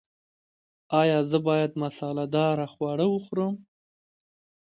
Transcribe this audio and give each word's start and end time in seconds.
ایا 1.01 1.19
زه 1.29 1.37
باید 1.47 1.71
مساله 1.83 2.25
دار 2.35 2.57
خواړه 2.73 3.05
وخورم؟ 3.09 3.53